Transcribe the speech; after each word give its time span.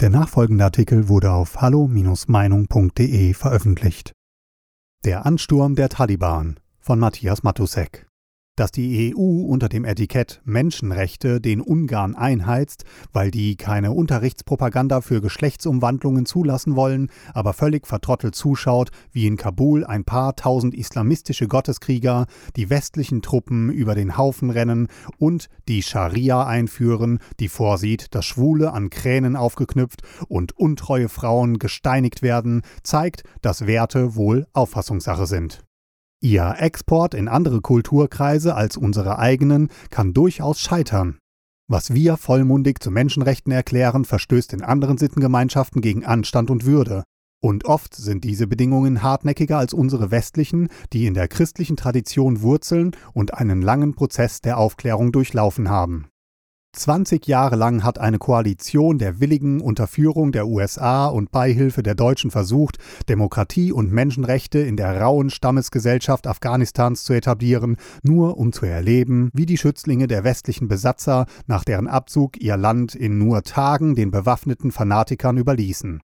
Der 0.00 0.10
nachfolgende 0.10 0.64
Artikel 0.64 1.08
wurde 1.08 1.30
auf 1.30 1.60
hallo-meinung.de 1.60 3.34
veröffentlicht. 3.34 4.12
Der 5.04 5.24
Ansturm 5.24 5.76
der 5.76 5.88
Taliban 5.88 6.58
von 6.80 6.98
Matthias 6.98 7.42
Matusek 7.42 8.06
dass 8.56 8.70
die 8.70 9.14
EU 9.14 9.42
unter 9.46 9.68
dem 9.68 9.84
Etikett 9.84 10.40
Menschenrechte 10.44 11.40
den 11.40 11.60
Ungarn 11.60 12.14
einheizt, 12.14 12.84
weil 13.12 13.30
die 13.30 13.56
keine 13.56 13.92
Unterrichtspropaganda 13.92 15.00
für 15.00 15.20
Geschlechtsumwandlungen 15.20 16.26
zulassen 16.26 16.76
wollen, 16.76 17.10
aber 17.32 17.52
völlig 17.52 17.86
vertrottelt 17.86 18.34
zuschaut, 18.34 18.90
wie 19.12 19.26
in 19.26 19.36
Kabul 19.36 19.84
ein 19.84 20.04
paar 20.04 20.36
tausend 20.36 20.74
islamistische 20.74 21.48
Gotteskrieger 21.48 22.26
die 22.56 22.70
westlichen 22.70 23.22
Truppen 23.22 23.70
über 23.70 23.94
den 23.94 24.16
Haufen 24.16 24.50
rennen 24.50 24.88
und 25.18 25.48
die 25.68 25.82
Scharia 25.82 26.46
einführen, 26.46 27.18
die 27.40 27.48
vorsieht, 27.48 28.14
dass 28.14 28.24
Schwule 28.24 28.72
an 28.72 28.90
Kränen 28.90 29.36
aufgeknüpft 29.36 30.02
und 30.28 30.56
untreue 30.56 31.08
Frauen 31.08 31.58
gesteinigt 31.58 32.22
werden, 32.22 32.62
zeigt, 32.82 33.24
dass 33.42 33.66
Werte 33.66 34.14
wohl 34.14 34.46
Auffassungssache 34.52 35.26
sind. 35.26 35.64
Ihr 36.24 36.54
Export 36.56 37.12
in 37.12 37.28
andere 37.28 37.60
Kulturkreise 37.60 38.54
als 38.54 38.78
unsere 38.78 39.18
eigenen 39.18 39.68
kann 39.90 40.14
durchaus 40.14 40.58
scheitern. 40.58 41.18
Was 41.68 41.92
wir 41.92 42.16
vollmundig 42.16 42.82
zu 42.82 42.90
Menschenrechten 42.90 43.52
erklären, 43.52 44.06
verstößt 44.06 44.54
in 44.54 44.62
anderen 44.62 44.96
Sittengemeinschaften 44.96 45.82
gegen 45.82 46.06
Anstand 46.06 46.48
und 46.48 46.64
Würde. 46.64 47.04
Und 47.42 47.66
oft 47.66 47.94
sind 47.94 48.24
diese 48.24 48.46
Bedingungen 48.46 49.02
hartnäckiger 49.02 49.58
als 49.58 49.74
unsere 49.74 50.10
westlichen, 50.10 50.68
die 50.94 51.04
in 51.04 51.12
der 51.12 51.28
christlichen 51.28 51.76
Tradition 51.76 52.40
wurzeln 52.40 52.92
und 53.12 53.34
einen 53.34 53.60
langen 53.60 53.92
Prozess 53.92 54.40
der 54.40 54.56
Aufklärung 54.56 55.12
durchlaufen 55.12 55.68
haben. 55.68 56.06
20 56.74 57.26
Jahre 57.28 57.56
lang 57.56 57.84
hat 57.84 57.98
eine 57.98 58.18
Koalition 58.18 58.98
der 58.98 59.20
Willigen 59.20 59.60
unter 59.60 59.86
Führung 59.86 60.32
der 60.32 60.48
USA 60.48 61.06
und 61.06 61.30
Beihilfe 61.30 61.82
der 61.82 61.94
Deutschen 61.94 62.30
versucht, 62.30 62.78
Demokratie 63.08 63.72
und 63.72 63.92
Menschenrechte 63.92 64.58
in 64.58 64.76
der 64.76 65.00
rauen 65.00 65.30
Stammesgesellschaft 65.30 66.26
Afghanistans 66.26 67.04
zu 67.04 67.12
etablieren, 67.12 67.76
nur 68.02 68.38
um 68.38 68.52
zu 68.52 68.66
erleben, 68.66 69.30
wie 69.32 69.46
die 69.46 69.56
Schützlinge 69.56 70.08
der 70.08 70.24
westlichen 70.24 70.66
Besatzer 70.66 71.26
nach 71.46 71.64
deren 71.64 71.86
Abzug 71.86 72.40
ihr 72.40 72.56
Land 72.56 72.94
in 72.94 73.18
nur 73.18 73.42
Tagen 73.42 73.94
den 73.94 74.10
bewaffneten 74.10 74.72
Fanatikern 74.72 75.38
überließen. 75.38 76.00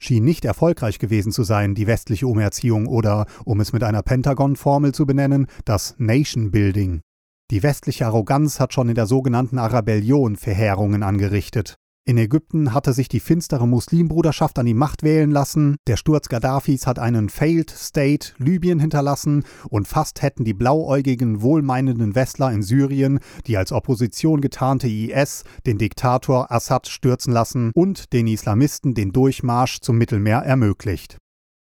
Schien 0.00 0.24
nicht 0.24 0.44
erfolgreich 0.44 0.98
gewesen 0.98 1.32
zu 1.32 1.44
sein, 1.44 1.74
die 1.74 1.86
westliche 1.86 2.26
Umerziehung 2.26 2.86
oder, 2.86 3.26
um 3.44 3.60
es 3.60 3.72
mit 3.72 3.82
einer 3.82 4.02
Pentagon-Formel 4.02 4.92
zu 4.92 5.06
benennen, 5.06 5.46
das 5.64 5.94
Nation 5.98 6.50
Building. 6.50 7.02
Die 7.50 7.62
westliche 7.62 8.04
Arroganz 8.04 8.60
hat 8.60 8.74
schon 8.74 8.90
in 8.90 8.94
der 8.94 9.06
sogenannten 9.06 9.58
Arabellion 9.58 10.36
Verheerungen 10.36 11.02
angerichtet. 11.02 11.76
In 12.04 12.18
Ägypten 12.18 12.74
hatte 12.74 12.92
sich 12.92 13.08
die 13.08 13.20
finstere 13.20 13.66
Muslimbruderschaft 13.66 14.58
an 14.58 14.66
die 14.66 14.74
Macht 14.74 15.02
wählen 15.02 15.30
lassen, 15.30 15.76
der 15.86 15.96
Sturz 15.96 16.28
Gaddafis 16.28 16.86
hat 16.86 16.98
einen 16.98 17.30
Failed 17.30 17.70
State 17.70 18.32
Libyen 18.38 18.80
hinterlassen 18.80 19.44
und 19.68 19.88
fast 19.88 20.20
hätten 20.20 20.44
die 20.44 20.54
blauäugigen, 20.54 21.40
wohlmeinenden 21.40 22.14
Westler 22.14 22.52
in 22.52 22.62
Syrien, 22.62 23.18
die 23.46 23.56
als 23.56 23.72
Opposition 23.72 24.40
getarnte 24.42 24.88
IS, 24.88 25.44
den 25.66 25.78
Diktator 25.78 26.50
Assad 26.50 26.86
stürzen 26.86 27.32
lassen 27.32 27.72
und 27.74 28.12
den 28.12 28.26
Islamisten 28.26 28.94
den 28.94 29.12
Durchmarsch 29.12 29.80
zum 29.80 29.96
Mittelmeer 29.96 30.38
ermöglicht. 30.38 31.18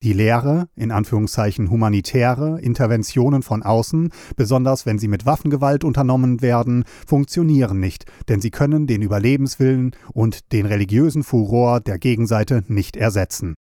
Die 0.00 0.12
Lehre, 0.12 0.68
in 0.76 0.92
Anführungszeichen 0.92 1.70
humanitäre, 1.70 2.60
Interventionen 2.60 3.42
von 3.42 3.64
außen, 3.64 4.10
besonders 4.36 4.86
wenn 4.86 5.00
sie 5.00 5.08
mit 5.08 5.26
Waffengewalt 5.26 5.82
unternommen 5.82 6.40
werden, 6.40 6.84
funktionieren 7.04 7.80
nicht, 7.80 8.04
denn 8.28 8.40
sie 8.40 8.52
können 8.52 8.86
den 8.86 9.02
Überlebenswillen 9.02 9.96
und 10.12 10.52
den 10.52 10.66
religiösen 10.66 11.24
Furor 11.24 11.80
der 11.80 11.98
Gegenseite 11.98 12.62
nicht 12.68 12.96
ersetzen. 12.96 13.54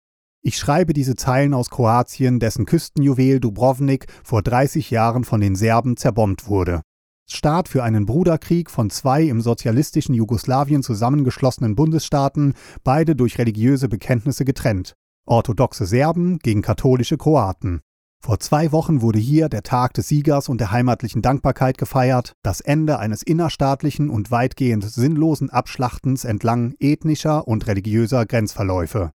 Ich 0.44 0.60
schreibe 0.60 0.94
diese 0.94 1.16
Zeilen 1.16 1.56
aus 1.56 1.72
Kroatien, 1.72 2.40
dessen 2.40 2.68
Küstenjuwel 2.68 3.40
Dubrovnik 3.40 4.06
vor 4.24 4.44
30 4.44 4.92
Jahren 4.92 5.24
von 5.24 5.42
den 5.42 5.56
Serben 5.56 5.98
zerbombt 5.98 6.48
wurde. 6.48 6.82
Start 7.28 7.68
für 7.68 7.84
einen 7.84 8.06
Bruderkrieg 8.06 8.70
von 8.70 8.92
zwei 8.92 9.24
im 9.24 9.42
sozialistischen 9.42 10.14
Jugoslawien 10.14 10.84
zusammengeschlossenen 10.84 11.76
Bundesstaaten, 11.76 12.54
beide 12.84 13.16
durch 13.16 13.40
religiöse 13.40 13.90
Bekenntnisse 13.90 14.46
getrennt 14.46 14.94
orthodoxe 15.28 15.86
Serben 15.86 16.40
gegen 16.40 16.62
katholische 16.62 17.18
Kroaten. 17.18 17.82
Vor 18.20 18.40
zwei 18.40 18.72
Wochen 18.72 19.02
wurde 19.02 19.20
hier 19.20 19.48
der 19.48 19.64
Tag 19.64 19.94
des 19.94 20.08
Siegers 20.08 20.50
und 20.50 20.60
der 20.60 20.72
heimatlichen 20.72 21.22
Dankbarkeit 21.22 21.78
gefeiert, 21.78 22.34
das 22.44 22.62
Ende 22.62 23.00
eines 23.00 23.22
innerstaatlichen 23.22 24.10
und 24.10 24.32
weitgehend 24.32 24.84
sinnlosen 24.84 25.50
Abschlachtens 25.50 26.26
entlang 26.26 26.74
ethnischer 26.80 27.48
und 27.48 27.68
religiöser 27.68 28.26
Grenzverläufe. 28.26 29.12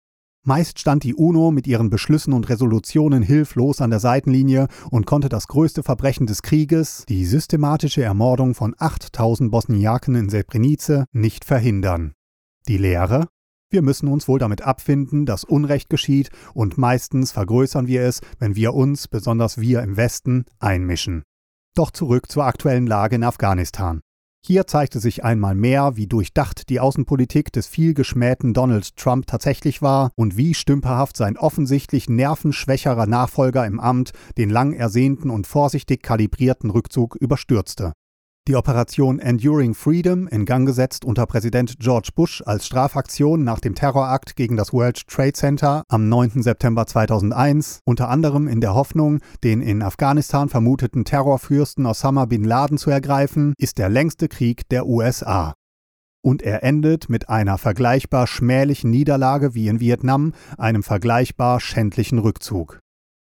Meist 0.46 0.80
stand 0.80 1.04
die 1.04 1.16
UNO 1.16 1.52
mit 1.52 1.68
ihren 1.68 1.90
Beschlüssen 1.90 2.34
und 2.34 2.50
Resolutionen 2.50 3.22
hilflos 3.24 3.82
an 3.82 3.90
der 3.90 4.00
Seitenlinie 4.00 4.68
und 4.90 5.06
konnte 5.06 5.28
das 5.28 5.48
größte 5.48 5.84
Verbrechen 5.84 6.28
des 6.28 6.42
Krieges, 6.42 7.04
die 7.10 7.26
systematische 7.26 8.04
Ermordung 8.04 8.56
von 8.56 8.74
8000 8.78 9.52
Bosniaken 9.52 10.16
in 10.16 10.30
Srebrenica, 10.30 11.06
nicht 11.12 11.46
verhindern. 11.46 12.14
Die 12.68 12.78
Lehre? 12.78 13.28
Wir 13.72 13.84
müssen 13.84 14.08
uns 14.08 14.28
wohl 14.28 14.40
damit 14.40 14.64
abfinden, 14.64 15.28
dass 15.28 15.44
Unrecht 15.44 15.90
geschieht, 15.90 16.30
und 16.56 16.80
meistens 16.80 17.32
vergrößern 17.32 17.86
wir 17.86 18.02
es, 18.02 18.22
wenn 18.40 18.56
wir 18.56 18.74
uns, 18.74 19.08
besonders 19.08 19.60
wir 19.60 19.84
im 19.84 19.96
Westen, 19.96 20.46
einmischen. 20.58 21.22
Doch 21.76 21.92
zurück 21.92 22.32
zur 22.32 22.46
aktuellen 22.46 22.88
Lage 22.88 23.18
in 23.18 23.24
Afghanistan. 23.24 24.02
Hier 24.44 24.66
zeigte 24.66 25.00
sich 25.00 25.24
einmal 25.24 25.54
mehr, 25.54 25.98
wie 25.98 26.08
durchdacht 26.08 26.70
die 26.70 26.80
Außenpolitik 26.80 27.52
des 27.52 27.68
vielgeschmähten 27.68 28.54
Donald 28.54 28.96
Trump 28.96 29.28
tatsächlich 29.28 29.82
war 29.82 30.12
und 30.16 30.38
wie 30.38 30.54
stümperhaft 30.54 31.18
sein 31.18 31.38
offensichtlich 31.38 32.10
nervenschwächerer 32.10 33.06
Nachfolger 33.06 33.68
im 33.68 33.80
Amt 33.80 34.14
den 34.38 34.50
lang 34.50 34.74
ersehnten 34.74 35.30
und 35.30 35.46
vorsichtig 35.46 36.02
kalibrierten 36.02 36.70
Rückzug 36.70 37.16
überstürzte 37.16 37.94
die 38.50 38.56
Operation 38.56 39.20
Enduring 39.20 39.76
Freedom 39.76 40.28
in 40.28 40.44
Gang 40.44 40.66
gesetzt 40.66 41.06
unter 41.06 41.28
Präsident 41.28 41.78
George 41.78 42.10
Bush 42.16 42.42
als 42.44 42.66
Strafaktion 42.66 43.44
nach 43.44 43.60
dem 43.60 43.76
Terrorakt 43.76 44.36
gegen 44.36 44.58
das 44.58 44.74
World 44.74 45.06
Trade 45.08 45.34
Center 45.34 45.84
am 45.88 46.10
9. 46.10 46.42
September 46.42 46.88
2001, 46.88 47.82
unter 47.86 48.10
anderem 48.10 48.48
in 48.48 48.60
der 48.60 48.74
Hoffnung, 48.74 49.20
den 49.44 49.62
in 49.62 49.84
Afghanistan 49.84 50.50
vermuteten 50.50 51.06
Terrorfürsten 51.06 51.86
Osama 51.86 52.26
bin 52.26 52.44
Laden 52.44 52.80
zu 52.80 52.90
ergreifen, 52.90 53.54
ist 53.60 53.78
der 53.78 53.90
längste 53.90 54.28
Krieg 54.28 54.68
der 54.70 54.88
USA. 54.88 55.54
Und 56.24 56.42
er 56.42 56.64
endet 56.64 57.08
mit 57.08 57.30
einer 57.30 57.60
vergleichbar 57.60 58.26
schmählichen 58.26 58.90
Niederlage 58.90 59.54
wie 59.54 59.68
in 59.68 59.80
Vietnam, 59.80 60.34
einem 60.58 60.82
vergleichbar 60.82 61.60
schändlichen 61.60 62.18
Rückzug. 62.18 62.80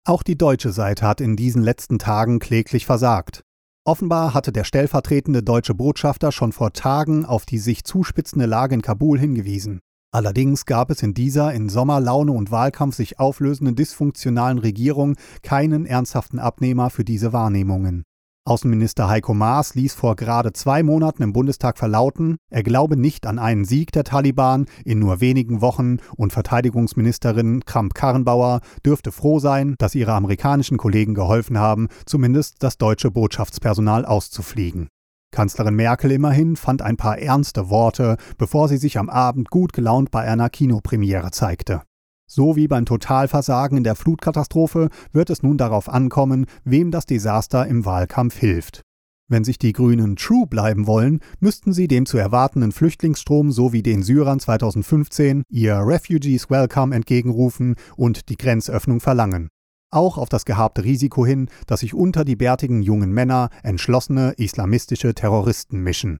Auch 0.04 0.24
die 0.24 0.36
deutsche 0.36 0.72
Seite 0.72 1.06
hat 1.06 1.20
in 1.20 1.36
diesen 1.36 1.62
letzten 1.62 2.00
Tagen 2.00 2.40
kläglich 2.40 2.86
versagt. 2.86 3.44
Offenbar 3.84 4.32
hatte 4.32 4.53
der 4.53 4.62
stellvertretende 4.62 5.43
deutsche 5.43 5.75
Botschafter 5.75 6.31
schon 6.31 6.53
vor 6.53 6.72
Tagen 6.72 7.25
auf 7.25 7.47
die 7.47 7.59
sich 7.59 7.82
zuspitzende 7.82 8.47
Lage 8.47 8.76
in 8.76 8.82
Kabul 8.82 9.19
hingewiesen. 9.19 9.81
Allerdings 10.12 10.66
gab 10.66 10.91
es 10.91 11.03
in 11.03 11.15
dieser 11.15 11.53
in 11.53 11.69
Sommerlaune 11.69 12.31
und 12.31 12.53
Wahlkampf 12.53 12.94
sich 12.94 13.19
auflösenden 13.19 13.75
dysfunktionalen 13.75 14.59
Regierung 14.59 15.16
keinen 15.43 15.84
ernsthaften 15.84 16.38
Abnehmer 16.38 16.91
für 16.91 17.03
diese 17.03 17.32
Wahrnehmungen. 17.32 18.04
Außenminister 18.44 19.08
Heiko 19.08 19.34
Maas 19.34 19.76
ließ 19.76 19.94
vor 19.94 20.16
gerade 20.16 20.53
zwei 20.53 20.82
Monaten 20.82 21.22
im 21.22 21.32
Bundestag 21.32 21.78
verlauten, 21.78 22.38
er 22.50 22.64
glaube 22.64 22.97
nicht 22.97 23.25
an 23.25 23.38
einen 23.38 23.64
Sieg 23.64 23.92
der 23.92 24.03
Taliban 24.03 24.66
in 24.84 24.98
nur 24.98 25.20
wenigen 25.20 25.60
Wochen 25.60 25.98
und 26.16 26.32
Verteidigungsministerin 26.32 27.64
Kramp-Karrenbauer 27.64 28.60
dürfte 28.84 29.12
froh 29.12 29.38
sein, 29.38 29.76
dass 29.78 29.94
ihre 29.94 30.14
amerikanischen 30.14 30.76
Kollegen 30.76 31.14
geholfen 31.14 31.58
haben, 31.58 31.86
zumindest 32.04 32.64
das 32.64 32.78
deutsche 32.78 33.12
Botschaftspersonal 33.12 34.04
auszufliegen. 34.04 34.88
Kanzlerin 35.31 35.76
Merkel 35.76 36.10
immerhin 36.10 36.56
fand 36.56 36.82
ein 36.82 36.97
paar 36.97 37.19
ernste 37.19 37.70
Worte, 37.70 38.16
bevor 38.38 38.69
sie 38.69 38.76
sich 38.76 38.98
am 38.98 39.08
Abend 39.08 39.50
gut 39.50 39.72
gelaunt 39.72 40.10
bei 40.10 40.22
einer 40.22 40.50
Kinopremiere 40.50 41.31
zeigte. 41.31 41.82
So 42.26 42.56
wie 42.56 42.69
beim 42.69 42.84
Totalversagen 42.84 43.78
in 43.78 43.84
der 43.84 43.94
Flutkatastrophe 43.94 44.88
wird 45.12 45.30
es 45.30 45.42
nun 45.42 45.58
darauf 45.58 45.88
ankommen, 45.88 46.46
wem 46.64 46.90
das 46.90 47.06
Desaster 47.06 47.66
im 47.66 47.84
Wahlkampf 47.84 48.38
hilft. 48.38 48.82
Wenn 49.28 49.44
sich 49.44 49.58
die 49.58 49.72
Grünen 49.72 50.16
true 50.16 50.46
bleiben 50.46 50.86
wollen, 50.86 51.20
müssten 51.40 51.72
sie 51.72 51.88
dem 51.88 52.04
zu 52.04 52.19
erwartenden 52.19 52.70
Flüchtlingsstrom 52.70 53.50
sowie 53.50 53.82
den 53.82 54.02
Syrern 54.02 54.40
2015 54.40 55.44
ihr 55.48 55.76
Refugees 55.76 56.50
Welcome 56.50 56.94
entgegenrufen 56.94 57.76
und 57.96 58.28
die 58.28 58.36
Grenzöffnung 58.36 59.00
verlangen. 59.00 59.48
Auch 59.90 60.16
auf 60.16 60.28
das 60.28 60.44
gehabte 60.44 60.84
Risiko 60.84 61.25
hin, 61.26 61.48
dass 61.66 61.80
sich 61.80 61.94
unter 61.94 62.25
die 62.25 62.36
bärtigen 62.36 62.82
jungen 62.82 63.12
Männer 63.12 63.50
entschlossene 63.62 64.32
islamistische 64.36 65.14
Terroristen 65.14 65.82
mischen. 65.82 66.18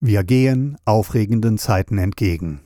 Wir 0.00 0.24
gehen 0.24 0.76
aufregenden 0.84 1.56
Zeiten 1.56 1.98
entgegen. 1.98 2.65